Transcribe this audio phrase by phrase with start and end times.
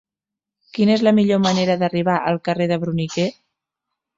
[0.77, 3.29] Quina és la millor manera d'arribar al carrer de Bruniquer?